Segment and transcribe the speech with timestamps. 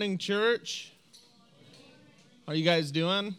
[0.00, 0.94] Morning, church.
[2.46, 3.34] How are you guys doing?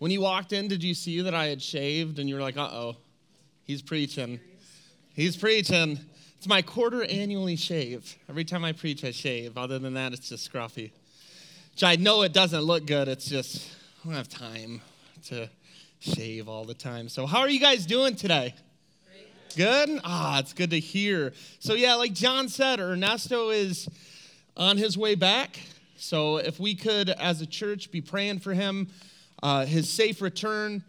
[0.00, 2.58] When you walked in, did you see that I had shaved and you were like,
[2.58, 2.96] uh oh,
[3.64, 4.38] he's preaching?
[5.14, 5.98] He's preaching.
[6.36, 8.18] It's my quarter annually shave.
[8.28, 9.56] Every time I preach, I shave.
[9.56, 10.90] Other than that, it's just scruffy.
[11.70, 13.08] Which I know it doesn't look good.
[13.08, 13.66] It's just,
[14.04, 14.82] I don't have time
[15.28, 15.48] to
[16.00, 17.08] shave all the time.
[17.08, 18.54] So, how are you guys doing today?
[19.56, 20.00] Good?
[20.04, 21.32] Ah, it's good to hear.
[21.60, 23.88] So, yeah, like John said, Ernesto is
[24.56, 25.60] on his way back.
[25.96, 28.88] So, if we could, as a church, be praying for him,
[29.42, 30.82] uh, his safe return.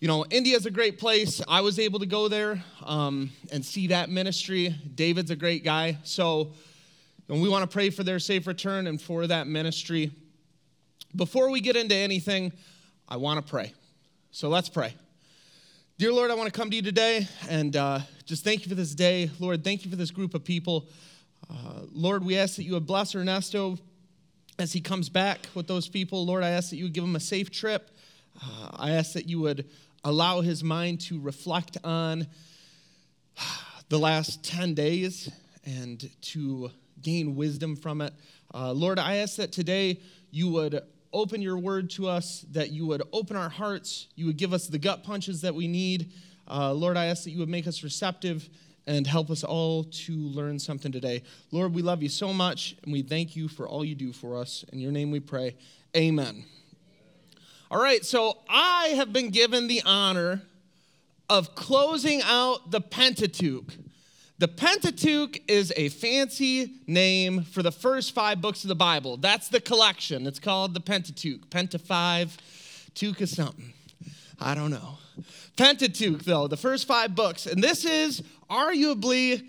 [0.00, 1.42] You know, India's a great place.
[1.48, 4.74] I was able to go there um, and see that ministry.
[4.94, 5.98] David's a great guy.
[6.04, 6.52] So,
[7.28, 10.12] and we want to pray for their safe return and for that ministry.
[11.16, 12.52] Before we get into anything,
[13.08, 13.72] I want to pray.
[14.30, 14.94] So let's pray.
[15.98, 18.76] Dear Lord, I want to come to you today and uh, just thank you for
[18.76, 19.30] this day.
[19.40, 20.86] Lord, thank you for this group of people.
[21.50, 23.78] Uh, Lord, we ask that you would bless Ernesto
[24.58, 26.26] as he comes back with those people.
[26.26, 27.90] Lord, I ask that you would give him a safe trip.
[28.42, 29.66] Uh, I ask that you would
[30.04, 32.26] allow his mind to reflect on
[33.88, 35.30] the last 10 days
[35.64, 36.70] and to
[37.02, 38.12] gain wisdom from it.
[38.52, 40.80] Uh, Lord, I ask that today you would
[41.12, 44.66] open your word to us, that you would open our hearts, you would give us
[44.66, 46.12] the gut punches that we need.
[46.46, 48.48] Uh, Lord, I ask that you would make us receptive
[48.88, 51.22] and help us all to learn something today.
[51.52, 54.36] Lord, we love you so much, and we thank you for all you do for
[54.36, 54.64] us.
[54.72, 55.56] In your name we pray.
[55.94, 56.44] Amen.
[57.70, 60.40] All right, so I have been given the honor
[61.28, 63.74] of closing out the Pentateuch.
[64.38, 69.18] The Pentateuch is a fancy name for the first five books of the Bible.
[69.18, 70.26] That's the collection.
[70.26, 71.50] It's called the Pentateuch.
[71.50, 72.38] Penta five,
[72.94, 73.74] Tuch is something.
[74.40, 74.98] I don't know.
[75.56, 77.46] Pentateuch, though, the first five books.
[77.46, 79.48] And this is arguably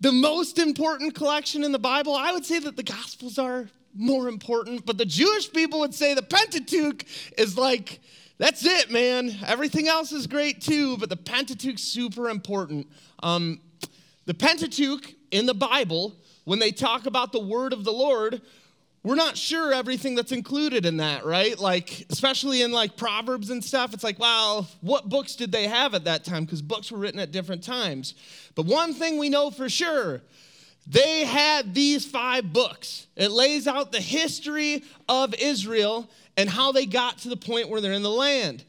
[0.00, 2.14] the most important collection in the Bible.
[2.14, 6.14] I would say that the Gospels are more important, but the Jewish people would say
[6.14, 7.04] the Pentateuch
[7.36, 8.00] is like,
[8.36, 9.34] that's it, man.
[9.46, 12.86] Everything else is great too, but the Pentateuch's super important.
[13.22, 13.60] Um,
[14.26, 18.42] the Pentateuch in the Bible, when they talk about the word of the Lord,
[19.02, 21.58] we're not sure everything that's included in that, right?
[21.58, 25.94] Like, especially in like Proverbs and stuff, it's like, well, what books did they have
[25.94, 26.44] at that time?
[26.44, 28.14] Because books were written at different times.
[28.54, 30.22] But one thing we know for sure
[30.88, 33.06] they had these five books.
[33.14, 37.82] It lays out the history of Israel and how they got to the point where
[37.82, 38.64] they're in the land.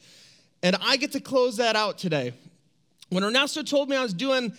[0.61, 2.33] And I get to close that out today.
[3.07, 4.51] When Ernesto told me I was doing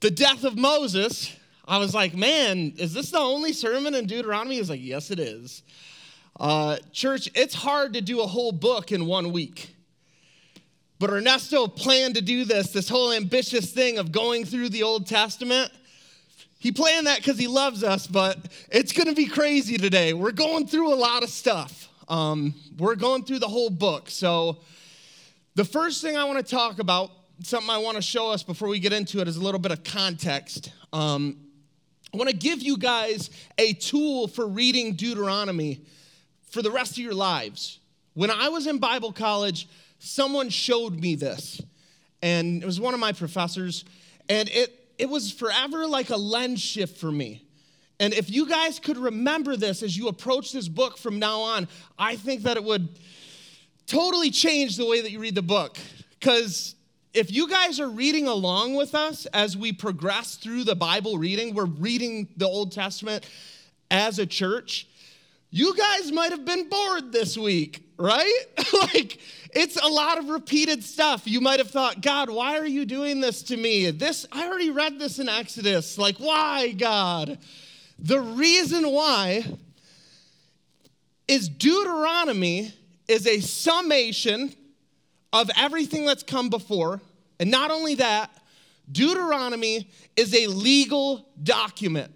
[0.00, 1.32] the death of Moses,
[1.68, 4.56] I was like, man, is this the only sermon in Deuteronomy?
[4.56, 5.62] He's like, yes, it is.
[6.40, 9.74] Uh, church, it's hard to do a whole book in one week.
[10.98, 15.06] But Ernesto planned to do this, this whole ambitious thing of going through the Old
[15.06, 15.70] Testament.
[16.58, 18.38] He planned that because he loves us, but
[18.70, 20.14] it's going to be crazy today.
[20.14, 21.88] We're going through a lot of stuff.
[22.08, 24.08] Um, we're going through the whole book.
[24.08, 24.58] So,
[25.54, 27.10] the first thing I want to talk about,
[27.42, 29.72] something I want to show us before we get into it, is a little bit
[29.72, 30.72] of context.
[30.92, 31.47] Um,
[32.12, 35.82] I want to give you guys a tool for reading Deuteronomy
[36.50, 37.80] for the rest of your lives.
[38.14, 41.60] When I was in Bible college, someone showed me this,
[42.22, 43.84] and it was one of my professors,
[44.28, 47.44] and it, it was forever like a lens shift for me.
[48.00, 51.68] And if you guys could remember this as you approach this book from now on,
[51.98, 52.88] I think that it would
[53.86, 55.76] totally change the way that you read the book.
[56.18, 56.74] Because
[57.14, 61.54] if you guys are reading along with us as we progress through the Bible reading,
[61.54, 63.28] we're reading the Old Testament
[63.90, 64.86] as a church,
[65.50, 68.42] you guys might have been bored this week, right?
[68.72, 69.18] like,
[69.54, 71.22] it's a lot of repeated stuff.
[71.24, 73.90] You might have thought, God, why are you doing this to me?
[73.90, 75.96] This, I already read this in Exodus.
[75.96, 77.38] Like, why, God?
[77.98, 79.44] The reason why
[81.26, 82.74] is Deuteronomy
[83.08, 84.54] is a summation
[85.32, 87.00] of everything that's come before
[87.40, 88.30] and not only that,
[88.90, 92.12] Deuteronomy is a legal document.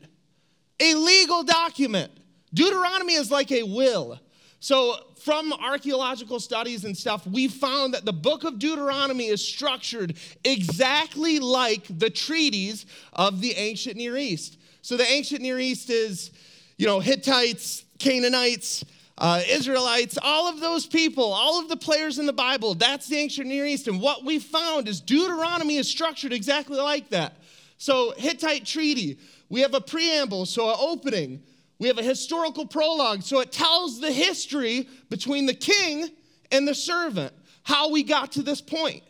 [0.81, 2.11] A legal document.
[2.53, 4.19] Deuteronomy is like a will.
[4.61, 10.17] So, from archaeological studies and stuff, we found that the book of Deuteronomy is structured
[10.45, 14.59] exactly like the treaties of the ancient Near East.
[14.83, 16.33] So, the ancient Near East is,
[16.79, 18.85] you know, Hittites, Canaanites,
[19.23, 23.17] uh, Israelites, all of those people, all of the players in the Bible, that's the
[23.17, 23.87] ancient Near East.
[23.87, 27.37] And what we found is Deuteronomy is structured exactly like that.
[27.79, 31.41] So, Hittite treaty, we have a preamble, so an opening.
[31.79, 36.11] We have a historical prologue, so it tells the history between the king
[36.51, 37.33] and the servant,
[37.63, 39.05] how we got to this point.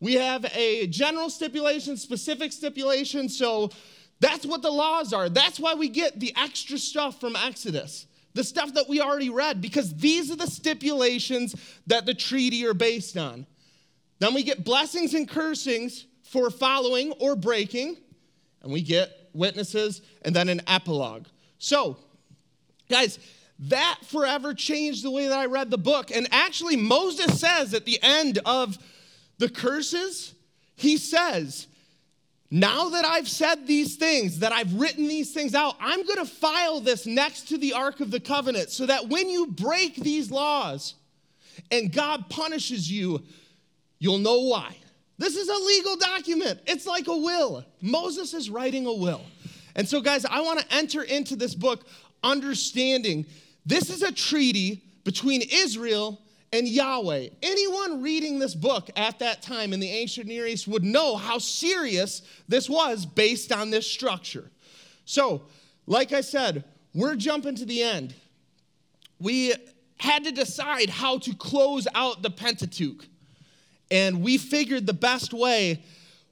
[0.00, 3.70] We have a general stipulation, specific stipulation, so
[4.20, 5.28] That's what the laws are.
[5.28, 9.60] That's why we get the extra stuff from Exodus, the stuff that we already read,
[9.60, 11.56] because these are the stipulations
[11.86, 13.46] that the treaty are based on.
[14.18, 17.96] Then we get blessings and cursings for following or breaking,
[18.62, 21.26] and we get witnesses and then an epilogue.
[21.58, 21.96] So,
[22.88, 23.18] guys,
[23.60, 26.10] that forever changed the way that I read the book.
[26.10, 28.78] And actually, Moses says at the end of
[29.38, 30.34] the curses,
[30.76, 31.66] he says,
[32.50, 36.24] now that I've said these things, that I've written these things out, I'm going to
[36.24, 40.32] file this next to the Ark of the Covenant so that when you break these
[40.32, 40.94] laws
[41.70, 43.22] and God punishes you,
[44.00, 44.76] you'll know why.
[45.16, 46.60] This is a legal document.
[46.66, 47.64] It's like a will.
[47.80, 49.22] Moses is writing a will.
[49.76, 51.86] And so, guys, I want to enter into this book
[52.24, 53.26] understanding
[53.64, 56.20] this is a treaty between Israel
[56.52, 57.28] and Yahweh.
[57.42, 61.38] Anyone reading this book at that time in the ancient Near East would know how
[61.38, 64.50] serious this was based on this structure.
[65.04, 65.42] So,
[65.86, 66.64] like I said,
[66.94, 68.14] we're jumping to the end.
[69.20, 69.54] We
[69.98, 73.06] had to decide how to close out the Pentateuch.
[73.90, 75.84] And we figured the best way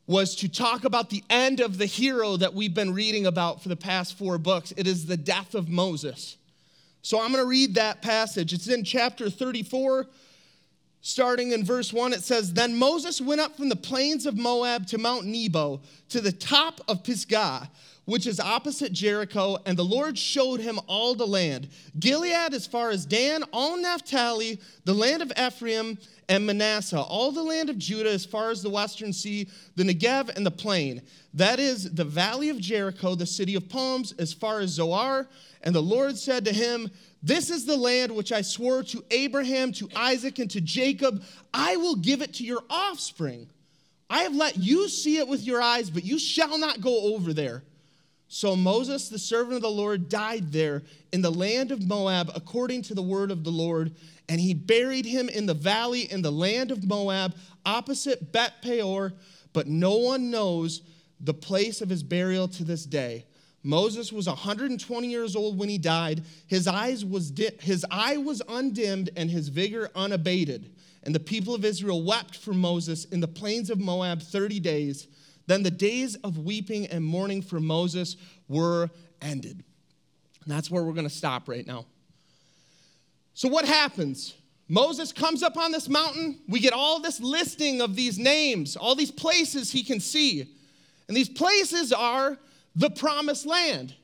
[0.06, 3.68] was to talk about the end of the hero that we've been reading about for
[3.68, 4.72] the past four books.
[4.76, 6.37] It is the death of Moses.
[7.08, 8.52] So I'm going to read that passage.
[8.52, 10.06] It's in chapter 34,
[11.00, 12.12] starting in verse 1.
[12.12, 16.20] It says Then Moses went up from the plains of Moab to Mount Nebo, to
[16.20, 17.70] the top of Pisgah,
[18.04, 22.90] which is opposite Jericho, and the Lord showed him all the land Gilead as far
[22.90, 25.96] as Dan, all Naphtali, the land of Ephraim
[26.28, 30.34] and Manasseh, all the land of Judah as far as the western sea, the Negev
[30.36, 31.02] and the plain.
[31.34, 35.28] That is the valley of Jericho, the city of palms, as far as Zoar
[35.62, 36.90] and the Lord said to him,
[37.22, 41.22] This is the land which I swore to Abraham, to Isaac, and to Jacob.
[41.52, 43.48] I will give it to your offspring.
[44.10, 47.32] I have let you see it with your eyes, but you shall not go over
[47.32, 47.62] there.
[48.28, 50.82] So Moses, the servant of the Lord, died there
[51.12, 53.94] in the land of Moab according to the word of the Lord.
[54.28, 57.34] And he buried him in the valley in the land of Moab,
[57.64, 59.14] opposite Beth Peor.
[59.54, 60.82] But no one knows
[61.20, 63.24] the place of his burial to this day.
[63.62, 66.22] Moses was 120 years old when he died.
[66.46, 70.70] His, eyes was di- his eye was undimmed and his vigor unabated.
[71.02, 75.08] And the people of Israel wept for Moses in the plains of Moab 30 days.
[75.48, 78.16] Then the days of weeping and mourning for Moses
[78.48, 78.90] were
[79.22, 79.64] ended.
[80.44, 81.86] And that's where we're going to stop right now.
[83.32, 84.34] So, what happens?
[84.68, 86.38] Moses comes up on this mountain.
[86.48, 90.54] We get all this listing of these names, all these places he can see.
[91.08, 92.36] And these places are
[92.76, 93.94] the promised land.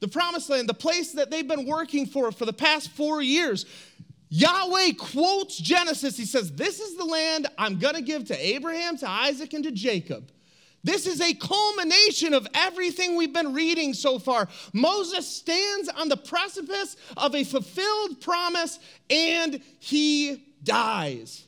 [0.00, 3.66] The promised land, the place that they've been working for for the past four years.
[4.30, 6.16] Yahweh quotes Genesis.
[6.16, 9.62] He says, This is the land I'm going to give to Abraham, to Isaac, and
[9.62, 10.32] to Jacob.
[10.84, 14.48] This is a culmination of everything we've been reading so far.
[14.72, 21.46] Moses stands on the precipice of a fulfilled promise and he dies.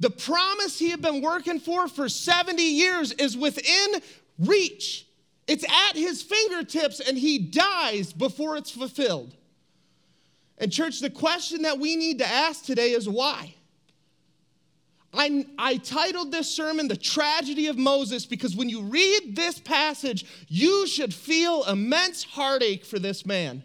[0.00, 4.00] The promise he had been working for for 70 years is within
[4.38, 5.06] reach.
[5.46, 9.34] It's at his fingertips, and he dies before it's fulfilled.
[10.58, 13.54] And, church, the question that we need to ask today is why?
[15.12, 20.26] I, I, titled this sermon The Tragedy of Moses because when you read this passage,
[20.48, 23.62] you should feel immense heartache for this man.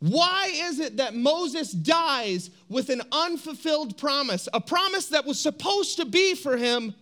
[0.00, 5.96] Why is it that Moses dies with an unfulfilled promise, a promise that was supposed
[5.96, 6.94] to be for him,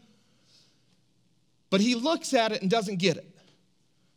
[1.71, 3.29] but he looks at it and doesn't get it.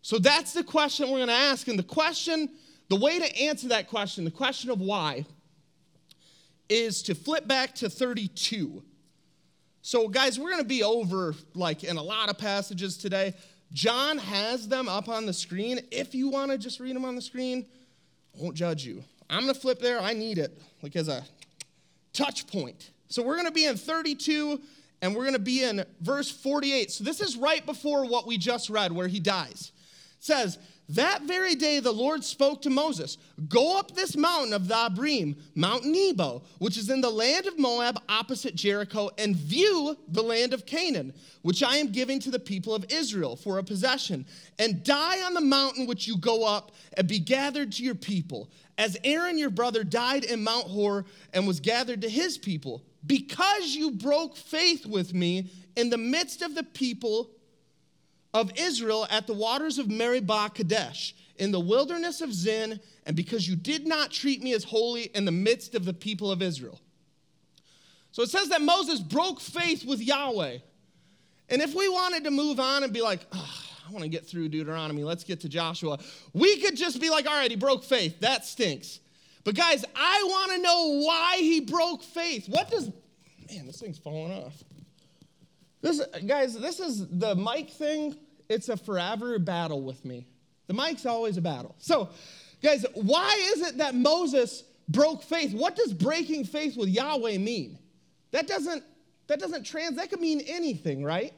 [0.04, 1.68] So that's the question we're going to ask.
[1.68, 2.50] And the question,
[2.88, 5.26] the way to answer that question, the question of why,
[6.70, 8.84] is to flip back to 32.
[9.82, 13.34] So, guys, we're going to be over like in a lot of passages today.
[13.74, 15.80] John has them up on the screen.
[15.92, 17.66] If you want to just read them on the screen,
[18.38, 19.04] I won't judge you.
[19.30, 20.00] I'm going to flip there.
[20.00, 21.24] I need it like as a
[22.14, 22.92] touch point.
[23.08, 24.62] So, we're going to be in 32
[25.02, 26.92] and we're going to be in verse 48.
[26.92, 29.72] So this is right before what we just read, where he dies.
[30.18, 30.58] It says,
[30.90, 33.18] That very day the Lord spoke to Moses
[33.50, 37.60] Go up this mountain of the Abarim, Mount Nebo, which is in the land of
[37.60, 42.40] Moab opposite Jericho, and view the land of Canaan, which I am giving to the
[42.40, 44.26] people of Israel for a possession,
[44.60, 48.50] and die on the mountain which you go up, and be gathered to your people.
[48.78, 53.76] As Aaron your brother died in Mount Hor and was gathered to his people because
[53.76, 57.32] you broke faith with me in the midst of the people
[58.34, 63.48] of Israel at the waters of Meribah Kadesh, in the wilderness of Zin, and because
[63.48, 66.82] you did not treat me as holy in the midst of the people of Israel.
[68.12, 70.58] So it says that Moses broke faith with Yahweh.
[71.50, 74.26] And if we wanted to move on and be like, oh, I want to get
[74.26, 75.04] through Deuteronomy.
[75.04, 75.98] Let's get to Joshua.
[76.34, 78.20] We could just be like, all right, he broke faith.
[78.20, 79.00] That stinks.
[79.44, 82.50] But guys, I want to know why he broke faith.
[82.50, 82.92] What does,
[83.50, 84.62] man, this thing's falling off.
[85.82, 88.16] This, guys, this is the mic thing.
[88.50, 90.28] It's a forever battle with me.
[90.68, 91.76] The mic's always a battle.
[91.80, 92.10] So,
[92.62, 95.54] guys, why is it that Moses broke faith?
[95.54, 97.80] What does breaking faith with Yahweh mean?
[98.32, 98.84] That doesn't
[99.28, 101.34] that doesn't trans that could mean anything, right?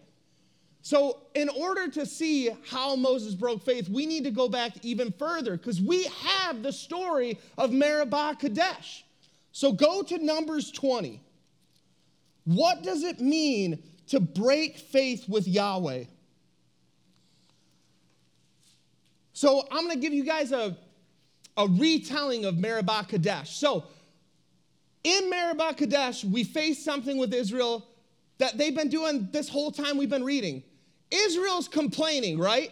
[0.82, 5.12] So, in order to see how Moses broke faith, we need to go back even
[5.12, 9.04] further because we have the story of Meribah Kadesh.
[9.52, 11.22] So, go to Numbers 20.
[12.46, 16.06] What does it mean to break faith with Yahweh?
[19.34, 20.78] So, I'm going to give you guys a,
[21.56, 23.58] a retelling of Meribah Kadesh.
[23.58, 23.86] So,
[25.04, 27.88] in Meribah Kadesh, we face something with Israel
[28.38, 30.64] that they've been doing this whole time we've been reading.
[31.12, 32.72] Israel's complaining, right?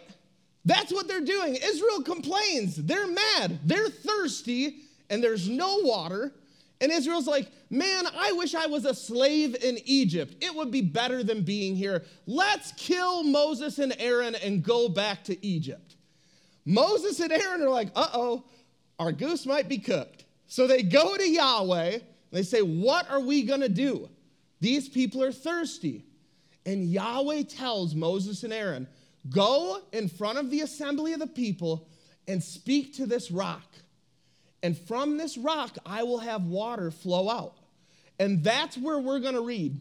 [0.64, 1.56] That's what they're doing.
[1.62, 2.76] Israel complains.
[2.76, 3.60] They're mad.
[3.64, 6.32] They're thirsty, and there's no water.
[6.80, 10.36] And Israel's like, man, I wish I was a slave in Egypt.
[10.40, 12.04] It would be better than being here.
[12.26, 15.96] Let's kill Moses and Aaron and go back to Egypt.
[16.64, 18.44] Moses and Aaron are like, uh oh,
[18.98, 20.24] our goose might be cooked.
[20.46, 21.98] So they go to Yahweh.
[22.30, 24.08] They say, What are we going to do?
[24.60, 26.04] These people are thirsty.
[26.66, 28.86] And Yahweh tells Moses and Aaron,
[29.30, 31.88] Go in front of the assembly of the people
[32.26, 33.64] and speak to this rock.
[34.62, 37.54] And from this rock, I will have water flow out.
[38.18, 39.80] And that's where we're going to read.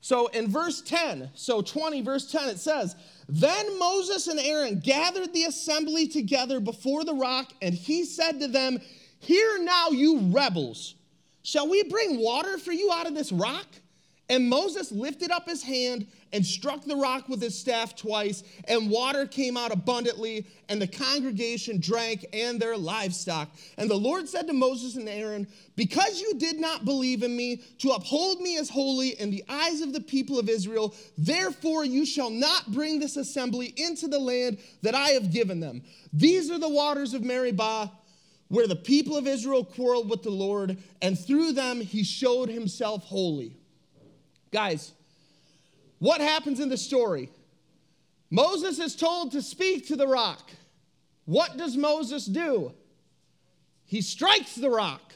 [0.00, 2.96] So in verse 10, so 20, verse 10, it says,
[3.28, 8.48] Then Moses and Aaron gathered the assembly together before the rock, and he said to
[8.48, 8.78] them,
[9.20, 10.94] Hear now, you rebels.
[11.42, 13.66] Shall we bring water for you out of this rock?
[14.28, 18.90] And Moses lifted up his hand and struck the rock with his staff twice, and
[18.90, 23.48] water came out abundantly, and the congregation drank and their livestock.
[23.76, 27.62] And the Lord said to Moses and Aaron, Because you did not believe in me
[27.78, 32.04] to uphold me as holy in the eyes of the people of Israel, therefore you
[32.04, 35.82] shall not bring this assembly into the land that I have given them.
[36.12, 37.92] These are the waters of Meribah
[38.48, 43.04] where the people of Israel quarreled with the Lord, and through them he showed himself
[43.04, 43.56] holy.
[44.50, 44.92] Guys,
[45.98, 47.30] what happens in the story?
[48.30, 50.50] Moses is told to speak to the rock.
[51.24, 52.72] What does Moses do?
[53.84, 55.14] He strikes the rock.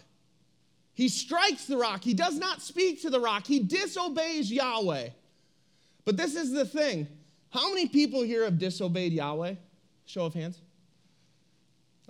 [0.95, 2.03] He strikes the rock.
[2.03, 3.47] He does not speak to the rock.
[3.47, 5.09] He disobeys Yahweh.
[6.05, 7.07] But this is the thing.
[7.51, 9.55] How many people here have disobeyed Yahweh?
[10.07, 10.61] Show of hands.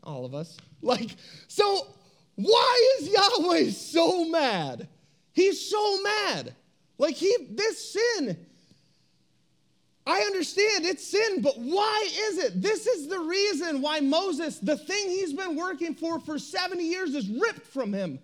[0.03, 0.57] All of us.
[0.85, 1.15] Like,
[1.47, 1.87] so
[2.35, 4.89] why is Yahweh so mad?
[5.33, 6.57] He's so mad.
[6.99, 8.37] Like he this sin
[10.07, 12.61] I understand it's sin, but why is it?
[12.61, 17.15] This is the reason why Moses, the thing he's been working for for 70 years,
[17.15, 18.19] is ripped from him.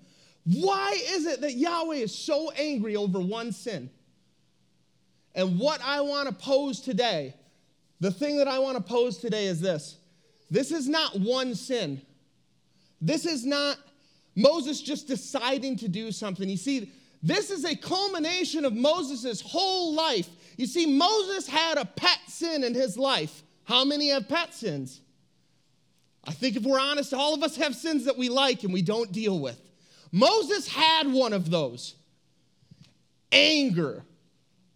[0.45, 3.91] Why is it that Yahweh is so angry over one sin?
[5.35, 7.35] And what I want to pose today,
[8.01, 9.99] the thing that I want to pose today is this
[10.51, 12.03] this is not one sin.
[13.01, 13.77] This is not
[14.35, 16.49] Moses just deciding to do something.
[16.49, 16.93] You see,
[17.23, 20.29] this is a culmination of Moses' whole life.
[20.59, 23.45] You see, Moses had a pet sin in his life.
[23.65, 25.01] How many have pet sins?
[26.25, 28.83] I think if we're honest, all of us have sins that we like and we
[28.83, 29.59] don't deal with.
[30.11, 31.95] Moses had one of those
[33.31, 34.03] anger.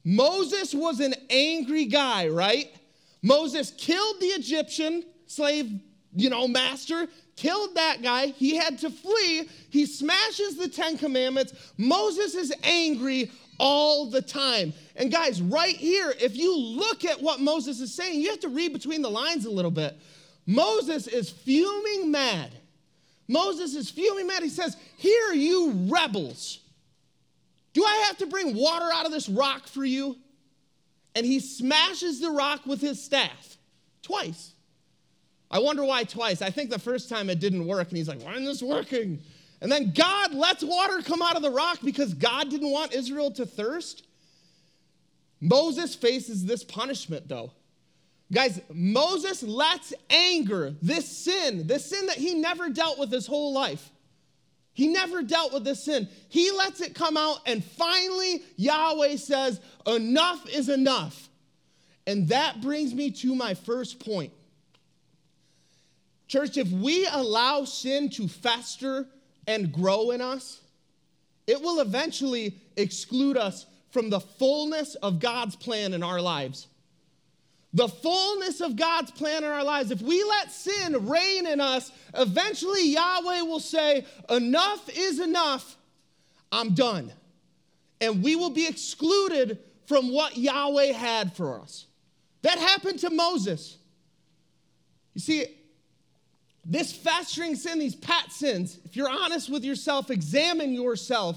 [0.04, 2.72] Moses was an angry guy, right?
[3.20, 5.80] Moses killed the Egyptian slave,
[6.14, 8.26] you know, master killed that guy.
[8.26, 9.48] He had to flee.
[9.70, 11.54] He smashes the Ten Commandments.
[11.76, 13.30] Moses is angry
[13.62, 14.74] all the time.
[14.96, 18.48] And guys, right here, if you look at what Moses is saying, you have to
[18.48, 19.96] read between the lines a little bit.
[20.46, 22.50] Moses is fuming mad.
[23.28, 24.42] Moses is fuming mad.
[24.42, 26.58] He says, Hear, you rebels.
[27.72, 30.16] Do I have to bring water out of this rock for you?
[31.14, 33.56] And he smashes the rock with his staff
[34.02, 34.54] twice.
[35.52, 36.42] I wonder why twice.
[36.42, 39.20] I think the first time it didn't work, and he's like, Why isn't this working?
[39.62, 43.30] And then God lets water come out of the rock because God didn't want Israel
[43.30, 44.04] to thirst.
[45.40, 47.52] Moses faces this punishment, though.
[48.32, 53.52] Guys, Moses lets anger, this sin, this sin that he never dealt with his whole
[53.52, 53.88] life,
[54.74, 56.08] he never dealt with this sin.
[56.28, 61.28] He lets it come out, and finally, Yahweh says, Enough is enough.
[62.06, 64.32] And that brings me to my first point.
[66.26, 69.06] Church, if we allow sin to fester
[69.46, 70.60] and grow in us,
[71.46, 76.68] it will eventually exclude us from the fullness of God's plan in our lives.
[77.74, 81.90] the fullness of God's plan in our lives, if we let sin reign in us,
[82.12, 85.78] eventually Yahweh will say, Enough is enough,
[86.50, 87.10] I'm done.
[88.00, 91.86] And we will be excluded from what Yahweh had for us.
[92.42, 93.78] That happened to Moses.
[95.14, 95.46] You see,
[96.64, 101.36] this festering sin, these pat sins, if you're honest with yourself, examine yourself.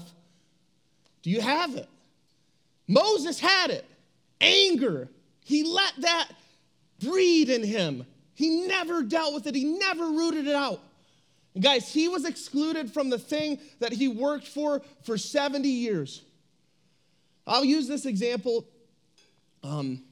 [1.22, 1.88] Do you have it?
[2.86, 3.84] Moses had it
[4.40, 5.08] anger.
[5.44, 6.28] He let that
[7.00, 8.06] breed in him.
[8.34, 10.80] He never dealt with it, he never rooted it out.
[11.54, 16.22] And guys, he was excluded from the thing that he worked for for 70 years.
[17.46, 18.66] I'll use this example.
[19.64, 20.02] Um,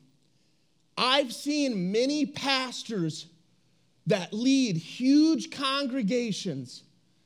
[0.96, 3.26] I've seen many pastors
[4.06, 6.82] that lead huge congregations,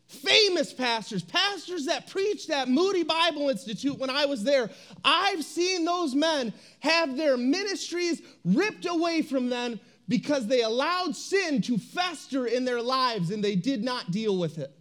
[0.06, 4.70] famous pastors, pastors that preached at Moody Bible Institute when I was there.
[5.04, 11.60] I've seen those men have their ministries ripped away from them because they allowed sin
[11.62, 14.72] to fester in their lives and they did not deal with it.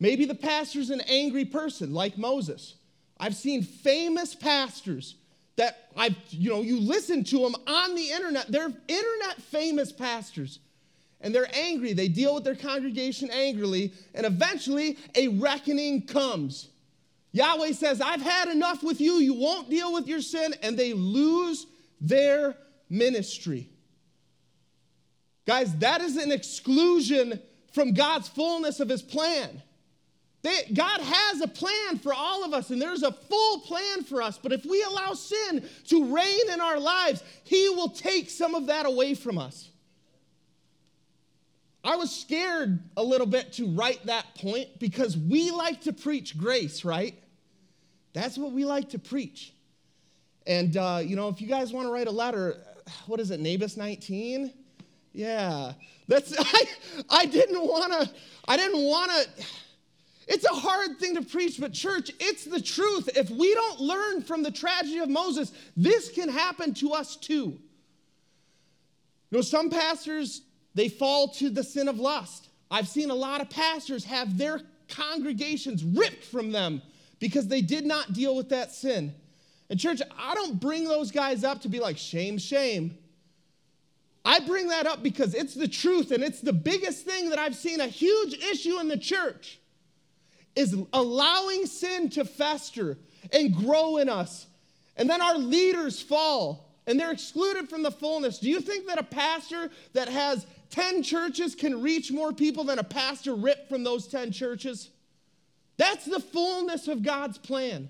[0.00, 2.74] Maybe the pastor's an angry person like Moses.
[3.18, 5.16] I've seen famous pastors
[5.56, 8.50] that I've, you know, you listen to them on the internet.
[8.50, 10.58] They're internet famous pastors.
[11.24, 11.94] And they're angry.
[11.94, 13.94] They deal with their congregation angrily.
[14.14, 16.68] And eventually, a reckoning comes.
[17.32, 19.14] Yahweh says, I've had enough with you.
[19.14, 20.54] You won't deal with your sin.
[20.62, 21.66] And they lose
[21.98, 22.54] their
[22.90, 23.70] ministry.
[25.46, 27.40] Guys, that is an exclusion
[27.72, 29.62] from God's fullness of his plan.
[30.42, 34.20] They, God has a plan for all of us, and there's a full plan for
[34.20, 34.38] us.
[34.38, 38.66] But if we allow sin to reign in our lives, He will take some of
[38.66, 39.70] that away from us.
[41.84, 46.36] I was scared a little bit to write that point because we like to preach
[46.36, 47.14] grace, right?
[48.14, 49.52] That's what we like to preach.
[50.46, 52.62] And, uh, you know, if you guys want to write a letter,
[53.06, 54.52] what is it, Nabis 19?
[55.12, 55.72] Yeah.
[56.08, 56.64] That's, I,
[57.10, 58.14] I didn't want to,
[58.48, 59.44] I didn't want to
[60.26, 63.08] it's a hard thing to preach, but church, it's the truth.
[63.16, 67.58] If we don't learn from the tragedy of Moses, this can happen to us too.
[69.30, 70.42] You know, some pastors,
[70.74, 72.48] they fall to the sin of lust.
[72.70, 76.82] I've seen a lot of pastors have their congregations ripped from them
[77.20, 79.14] because they did not deal with that sin.
[79.70, 82.98] And, church, I don't bring those guys up to be like, shame, shame.
[84.24, 87.54] I bring that up because it's the truth and it's the biggest thing that I've
[87.54, 89.58] seen a huge issue in the church
[90.56, 92.96] is allowing sin to fester
[93.32, 94.46] and grow in us.
[94.96, 98.38] And then our leaders fall and they're excluded from the fullness.
[98.38, 102.80] Do you think that a pastor that has 10 churches can reach more people than
[102.80, 104.90] a pastor ripped from those 10 churches?
[105.76, 107.88] That's the fullness of God's plan.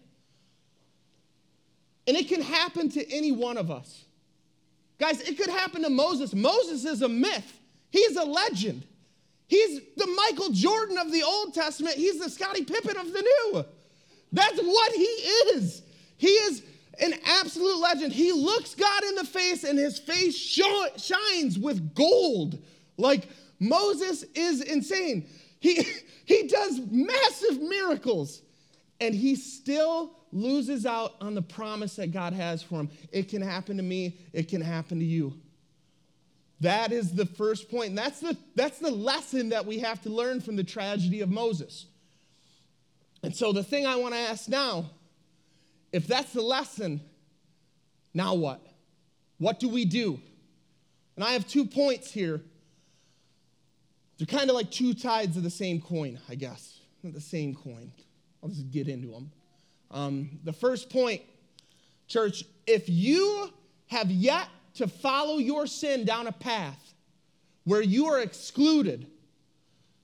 [2.07, 4.05] And it can happen to any one of us.
[4.99, 6.35] Guys, it could happen to Moses.
[6.35, 7.59] Moses is a myth,
[7.91, 8.87] he's a legend.
[9.47, 11.97] He's the Michael Jordan of the Old Testament.
[11.97, 13.65] He's the Scottie Pippen of the New.
[14.33, 15.83] That's what he is.
[16.17, 16.63] He is
[16.99, 18.13] an absolute legend.
[18.13, 22.59] He looks God in the face and his face shines with gold.
[22.97, 23.29] Like
[23.61, 25.29] Moses is insane.
[25.61, 25.83] He,
[26.25, 28.43] he does massive miracles
[29.01, 32.91] and he still loses out on the promise that God has for him.
[33.13, 35.35] It can happen to me, it can happen to you.
[36.61, 37.95] That is the first point.
[37.95, 41.87] That's the, that's the lesson that we have to learn from the tragedy of Moses.
[43.23, 44.91] And so, the thing I want to ask now
[45.93, 47.01] if that's the lesson,
[48.13, 48.67] now what?
[49.39, 50.21] What do we do?
[51.15, 52.43] And I have two points here.
[54.19, 56.81] They're kind of like two sides of the same coin, I guess.
[57.03, 57.91] Not the same coin.
[58.43, 59.31] I'll just get into them.
[59.91, 61.23] Um, the first point,
[62.07, 63.51] church, if you
[63.89, 66.95] have yet to follow your sin down a path
[67.65, 69.07] where you are excluded.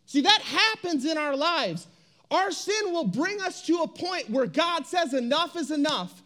[0.07, 1.87] See, that happens in our lives.
[2.31, 6.23] Our sin will bring us to a point where God says, enough is enough.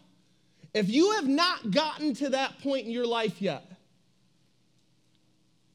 [0.73, 3.63] If you have not gotten to that point in your life yet,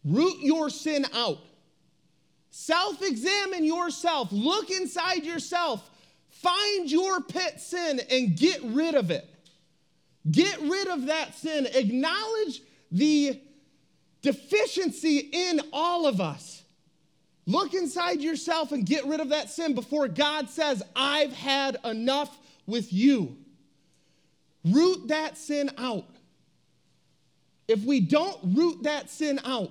[0.04, 1.38] root your sin out.
[2.50, 4.28] Self examine yourself.
[4.32, 5.88] Look inside yourself.
[6.28, 9.28] Find your pet sin and get rid of it.
[10.30, 11.66] Get rid of that sin.
[11.72, 13.40] Acknowledge the
[14.22, 16.62] deficiency in all of us.
[17.46, 22.36] Look inside yourself and get rid of that sin before God says, I've had enough
[22.66, 23.36] with you.
[24.64, 26.04] Root that sin out.
[27.66, 29.70] If we don't root that sin out,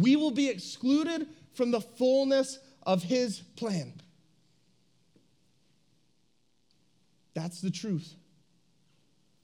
[0.00, 3.92] we will be excluded from the fullness of His plan.
[7.34, 8.14] That's the truth.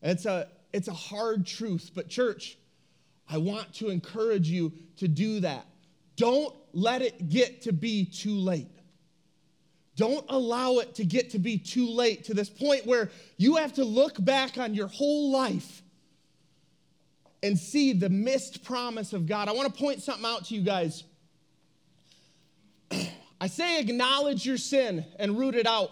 [0.03, 2.59] It's a, It's a hard truth, but church,
[3.29, 5.67] I want to encourage you to do that.
[6.17, 8.71] Don't let it get to be too late.
[9.97, 13.73] Don't allow it to get to be too late to this point where you have
[13.75, 15.83] to look back on your whole life
[17.47, 19.49] and see the missed promise of God.
[19.49, 21.05] I want to point something out to you guys.
[23.41, 25.91] I say acknowledge your sin and root it out.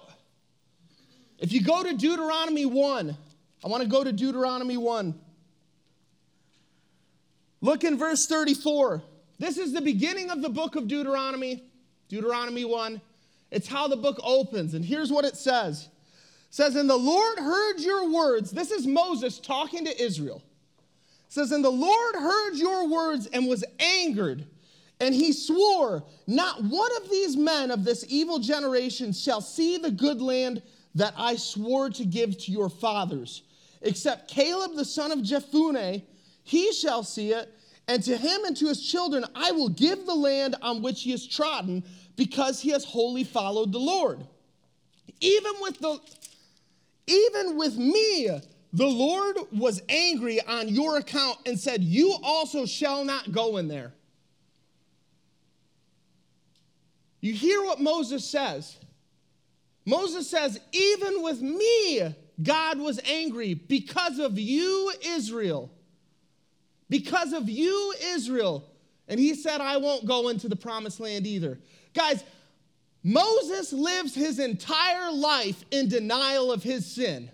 [1.39, 3.17] If you go to Deuteronomy 1,
[3.65, 5.15] I want to go to Deuteronomy 1.
[7.61, 9.03] Look in verse 34.
[9.39, 11.65] This is the beginning of the book of Deuteronomy,
[12.09, 13.01] Deuteronomy 1.
[13.51, 14.75] It's how the book opens.
[14.75, 15.89] And here's what it says.
[16.49, 18.51] It says, And the Lord heard your words.
[18.51, 20.43] This is Moses talking to Israel.
[21.35, 24.47] Says, And the Lord heard your words and was angered.
[25.01, 29.91] And he swore, Not one of these men of this evil generation shall see the
[29.91, 30.63] good land
[30.95, 33.43] that I swore to give to your fathers,
[33.83, 36.03] except Caleb the son of Jephunneh,
[36.45, 37.53] he shall see it,
[37.89, 41.11] and to him and to his children I will give the land on which he
[41.11, 41.83] has trodden
[42.15, 44.25] because he has wholly followed the Lord.
[45.21, 45.99] Even with the
[47.09, 48.31] even with me,
[48.75, 53.69] the Lord was angry on your account and said, You also shall not go in
[53.69, 53.93] there.
[57.21, 58.77] You hear what Moses says.
[59.87, 65.71] Moses says, Even with me, God was angry because of you, Israel.
[66.91, 68.69] Because of you, Israel.
[69.07, 71.61] And he said, I won't go into the promised land either.
[71.95, 72.25] Guys,
[73.05, 77.31] Moses lives his entire life in denial of his sin.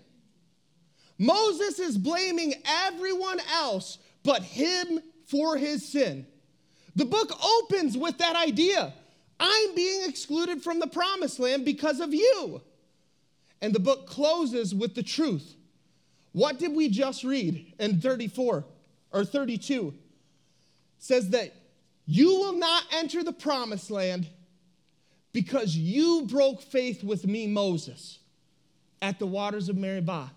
[1.21, 6.25] Moses is blaming everyone else but him for his sin.
[6.95, 8.91] The book opens with that idea
[9.39, 12.61] I'm being excluded from the promised land because of you.
[13.61, 15.55] And the book closes with the truth.
[16.31, 18.65] What did we just read in 34
[19.11, 19.87] or 32?
[19.89, 19.93] It
[20.97, 21.53] says that
[22.07, 24.27] you will not enter the promised land
[25.33, 28.17] because you broke faith with me, Moses,
[29.03, 30.31] at the waters of Meribah.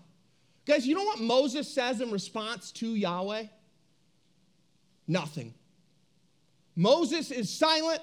[0.65, 3.45] Guys, you know what Moses says in response to Yahweh?
[5.07, 5.53] Nothing.
[6.75, 8.01] Moses is silent.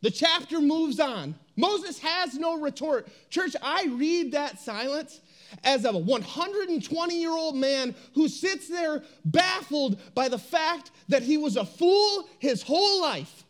[0.00, 1.34] The chapter moves on.
[1.56, 3.08] Moses has no retort.
[3.30, 5.20] Church, I read that silence
[5.64, 11.22] as of a 120 year old man who sits there baffled by the fact that
[11.22, 13.44] he was a fool his whole life.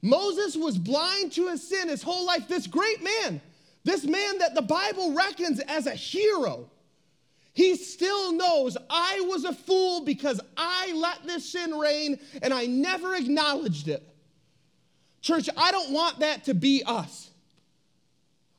[0.00, 2.48] Moses was blind to his sin his whole life.
[2.48, 3.40] This great man,
[3.84, 6.70] this man that the Bible reckons as a hero,
[7.58, 12.66] he still knows I was a fool because I let this sin reign and I
[12.66, 14.00] never acknowledged it.
[15.22, 17.30] Church, I don't want that to be us.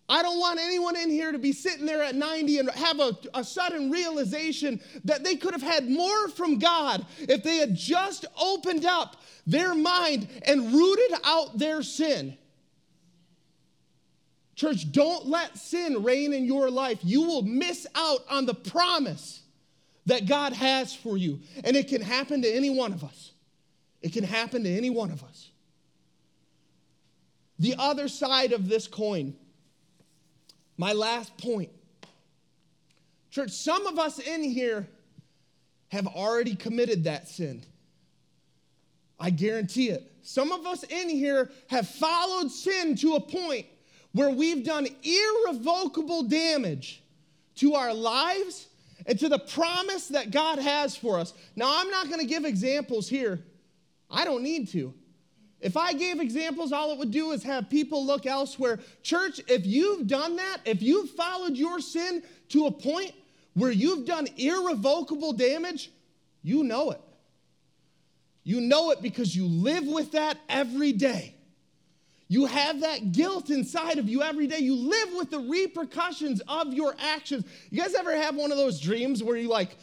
[0.10, 3.18] I don't want anyone in here to be sitting there at 90 and have a,
[3.36, 8.26] a, sudden realization that they could have had more from God if they had just
[8.38, 9.16] opened up
[9.48, 12.38] their mind and rooted out their sin.
[14.60, 17.00] Church, don't let sin reign in your life.
[17.02, 19.42] You will miss out on the promise
[20.06, 21.40] that God has for you.
[21.64, 23.32] And it can happen to any one of us.
[24.02, 25.52] It can happen to any one of us.
[27.60, 29.34] The other side of this coin,
[30.76, 31.70] my last point.
[33.32, 34.90] Church, some of us in here
[35.88, 37.64] have already committed that sin.
[39.18, 40.12] I guarantee it.
[40.22, 43.66] Some of us in here have followed sin to a point
[44.14, 47.04] where we've done irrevocable damage
[47.56, 48.68] to our lives
[49.06, 51.34] and to the promise that God has for us.
[51.56, 53.40] Now, I'm not going to give examples here.
[54.10, 54.94] I don't need to.
[55.62, 58.80] If I gave examples, all it would do is have people look elsewhere.
[59.04, 63.12] Church, if you've done that, if you've followed your sin to a point
[63.56, 65.92] where you've done irrevocable damage,
[66.42, 67.02] you know it.
[68.44, 71.36] You know it because you live with that every day.
[72.30, 74.60] You have that guilt inside of you every day.
[74.60, 77.44] You live with the repercussions of your actions.
[77.72, 79.76] You guys ever have one of those dreams where you like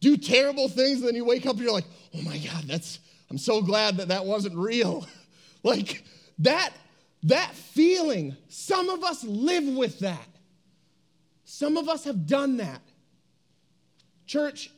[0.00, 2.98] do terrible things and then you wake up and you're like, oh my God, that's
[3.30, 5.06] I'm so glad that that wasn't real.
[5.62, 6.02] like
[6.40, 6.72] that,
[7.22, 10.28] that feeling, some of us live with that.
[11.44, 12.82] Some of us have done that.
[14.26, 14.68] Church,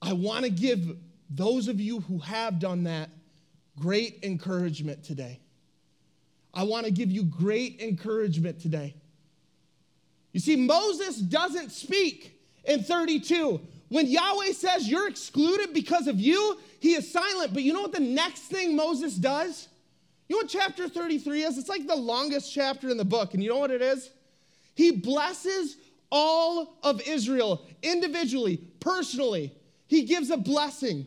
[0.00, 0.96] I want to give
[1.30, 3.10] those of you who have done that
[3.78, 5.40] great encouragement today.
[6.52, 8.94] I want to give you great encouragement today.
[10.32, 13.60] You see, Moses doesn't speak in 32.
[13.88, 17.54] When Yahweh says you're excluded because of you, he is silent.
[17.54, 19.68] But you know what the next thing Moses does?
[20.28, 21.58] You know what chapter 33 is?
[21.58, 23.34] It's like the longest chapter in the book.
[23.34, 24.10] And you know what it is?
[24.74, 25.76] He blesses
[26.10, 29.52] all of Israel individually, personally.
[29.86, 31.06] He gives a blessing.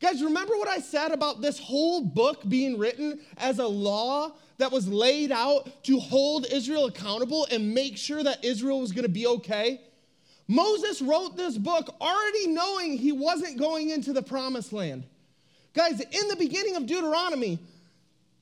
[0.00, 4.70] Guys, remember what I said about this whole book being written as a law that
[4.70, 9.10] was laid out to hold Israel accountable and make sure that Israel was going to
[9.10, 9.80] be okay?
[10.46, 15.04] Moses wrote this book already knowing he wasn't going into the promised land.
[15.74, 17.58] Guys, in the beginning of Deuteronomy,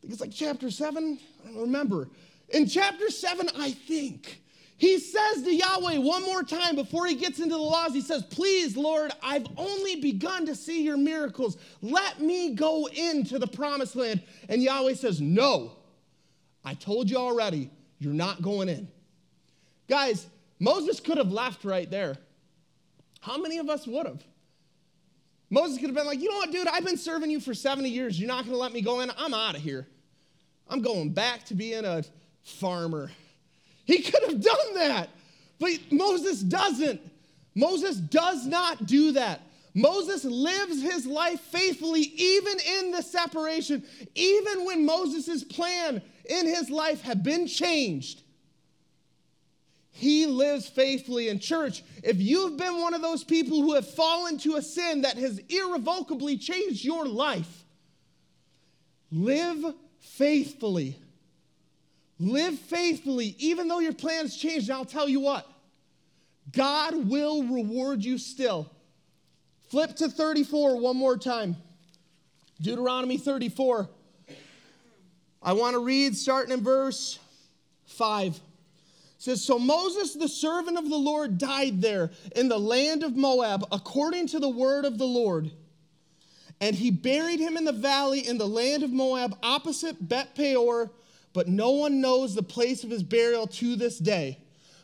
[0.03, 2.09] it's like chapter seven, I don't remember.
[2.51, 4.41] In chapter seven, I think,
[4.79, 8.23] he says to Yahweh one more time before he gets into the laws, he says,
[8.25, 11.57] Please, Lord, I've only begun to see your miracles.
[11.81, 14.23] Let me go into the promised land.
[14.51, 15.73] And Yahweh says, No,
[16.63, 18.89] I told you already, you're not going in.
[19.89, 20.27] Guys,
[20.59, 22.17] Moses could have left right there.
[23.21, 24.23] How many of us would have?
[25.49, 27.89] Moses could have been like, you know what, dude, I've been serving you for 70
[27.89, 28.19] years.
[28.19, 29.11] You're not going to let me go in.
[29.17, 29.87] I'm out of here.
[30.69, 32.05] I'm going back to being a
[32.43, 33.11] farmer.
[33.87, 35.09] He could have done that,
[35.59, 37.01] but Moses doesn't.
[37.55, 39.41] Moses does not do that.
[39.75, 46.71] Moses lives his life faithfully, even in the separation, even when Moses' plan in his
[46.71, 48.23] life had been changed.
[49.91, 51.83] He lives faithfully in church.
[52.03, 55.41] If you've been one of those people who have fallen to a sin that has
[55.49, 57.65] irrevocably changed your life,
[59.11, 60.99] live faithfully.
[62.19, 64.65] Live faithfully, even though your plans change.
[64.65, 65.47] And I'll tell you what,
[66.53, 68.71] God will reward you still.
[69.69, 71.57] Flip to 34 one more time.
[72.61, 73.89] Deuteronomy 34.
[75.43, 77.19] I want to read starting in verse
[77.87, 78.41] 5
[79.19, 83.67] says, So Moses, the servant of the Lord, died there in the land of Moab,
[83.73, 85.51] according to the word of the Lord.
[86.61, 90.91] And he buried him in the valley in the land of Moab, opposite Beth Peor,
[91.37, 94.39] but no one knows the place of his burial to this day.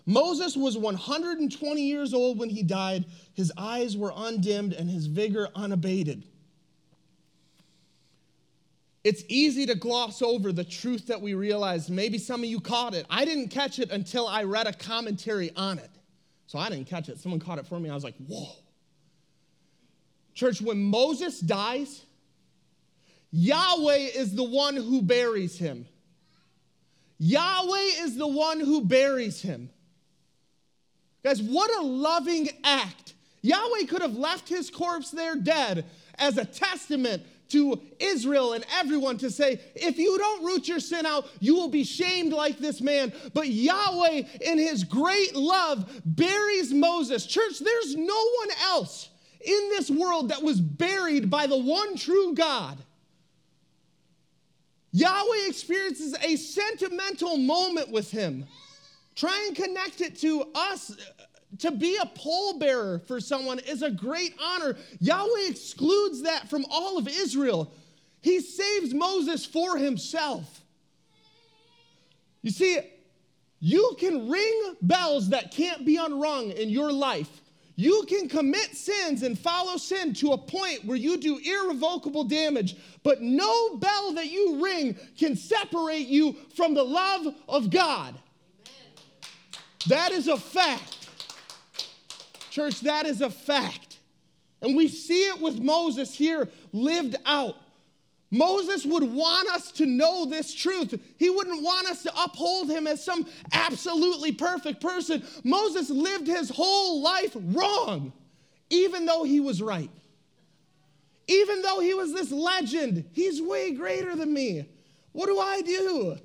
[0.05, 3.07] Moses was 120 years old when he died.
[3.33, 6.25] His eyes were undimmed and his vigor unabated.
[9.03, 11.89] It's easy to gloss over the truth that we realize.
[11.89, 13.07] Maybe some of you caught it.
[13.09, 15.91] I didn't catch it until I read a commentary on it.
[16.49, 17.19] So I didn't catch it.
[17.19, 17.89] Someone caught it for me.
[17.89, 18.51] I was like, whoa.
[20.35, 22.03] Church, when Moses dies,
[23.31, 25.87] Yahweh is the one who buries him.
[27.25, 29.71] Yahweh is the one who buries him.
[31.23, 33.15] Guys, what a loving act.
[33.43, 35.85] Yahweh could have left his corpse there dead
[36.19, 41.07] as a testament to Israel and everyone to say, if you don't root your sin
[41.07, 43.13] out, you will be shamed like this man.
[43.33, 47.25] But Yahweh, in his great love, buries Moses.
[47.25, 52.35] Church, there's no one else in this world that was buried by the one true
[52.35, 52.79] God.
[54.93, 58.45] Yahweh experiences a sentimental moment with him.
[59.15, 60.95] Try and connect it to us
[61.59, 64.77] to be a pallbearer for someone is a great honor.
[65.01, 67.73] Yahweh excludes that from all of Israel.
[68.21, 70.63] He saves Moses for himself.
[72.43, 72.79] You see,
[73.61, 77.42] you can ring bells that can't be unrung in your life.
[77.75, 82.77] You can commit sins and follow sin to a point where you do irrevocable damage,
[83.03, 88.15] but no bell that you ring can separate you from the love of God.
[88.67, 89.63] Amen.
[89.89, 91.09] That is a fact.
[92.51, 94.01] Church, that is a fact.
[94.61, 97.57] And we see it with Moses here lived out.
[98.33, 100.99] Moses would want us to know this truth.
[101.19, 105.23] He wouldn't want us to uphold him as some absolutely perfect person.
[105.45, 108.15] Moses lived his whole life wrong,
[108.71, 109.91] even though he was right.
[111.29, 114.67] Even though he was this legend, he's way greater than me.
[115.13, 116.17] What do I do?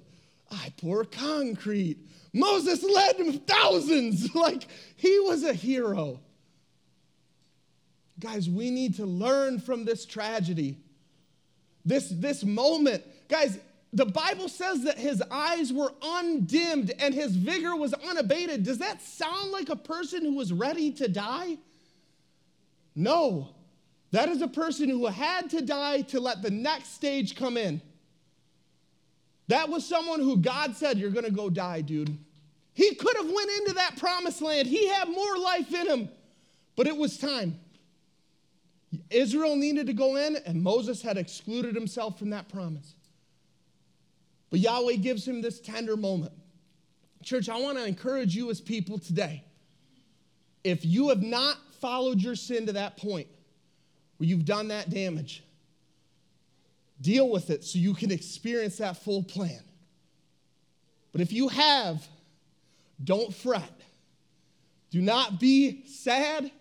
[0.50, 1.98] I pour concrete.
[2.32, 4.34] Moses led thousands.
[4.36, 4.66] like
[4.96, 6.22] he was a hero.
[8.18, 10.78] Guys, we need to learn from this tragedy.
[11.88, 13.02] This, this moment.
[13.30, 13.58] Guys,
[13.94, 18.64] the Bible says that his eyes were undimmed and his vigor was unabated.
[18.64, 21.58] Does that sound like a person who was ready to die?
[22.94, 23.56] No.
[24.12, 27.82] That is a person who had to die to let the next stage come in.
[29.48, 32.18] That was someone who God said, You're gonna go die, dude.
[32.74, 34.68] He could have went into that promised land.
[34.68, 36.10] He had more life in him,
[36.76, 37.58] but it was time.
[39.10, 42.94] Israel needed to go in, and Moses had excluded himself from that promise.
[44.50, 46.32] But Yahweh gives him this tender moment.
[47.24, 49.44] Church, I want to encourage you as people today.
[50.64, 53.28] If you have not followed your sin to that point
[54.18, 55.44] where you've done that damage,
[57.02, 59.62] deal with it so you can experience that full plan.
[61.12, 62.08] But if you have,
[63.04, 63.82] don't fret.
[64.92, 66.52] Do not be sad.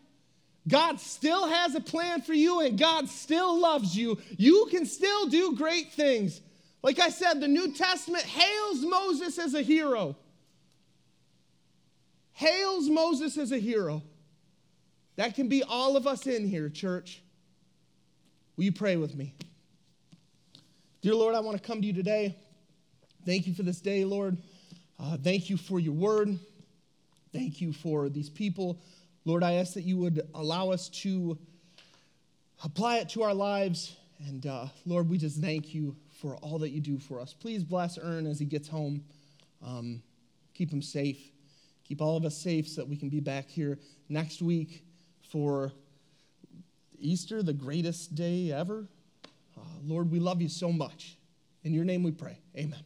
[0.69, 4.19] God still has a plan for you and God still loves you.
[4.37, 6.41] You can still do great things.
[6.83, 10.17] Like I said, the New Testament hails Moses as a hero.
[12.33, 14.03] Hails Moses as a hero.
[15.17, 17.23] That can be all of us in here, church.
[18.57, 19.35] Will you pray with me?
[21.01, 22.37] Dear Lord, I want to come to you today.
[23.25, 24.37] Thank you for this day, Lord.
[24.99, 26.39] Uh, thank you for your word.
[27.33, 28.81] Thank you for these people.
[29.27, 31.37] Lord, I ask that you would allow us to
[32.65, 33.97] apply it to our lives.
[34.29, 37.35] And uh, Lord, we just thank you for all that you do for us.
[37.35, 39.03] Please bless Ern as he gets home.
[39.67, 40.01] Um,
[40.55, 41.19] keep him safe.
[41.83, 44.85] Keep all of us safe so that we can be back here next week
[45.29, 45.73] for
[47.01, 48.87] Easter, the greatest day ever.
[49.57, 51.17] Uh, Lord, we love you so much.
[51.65, 52.39] In your name we pray.
[52.57, 52.86] Amen.